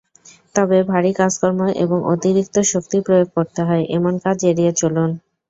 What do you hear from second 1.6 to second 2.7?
এবং অতিরিক্ত